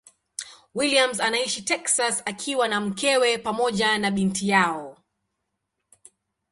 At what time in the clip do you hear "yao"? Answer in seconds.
4.49-4.97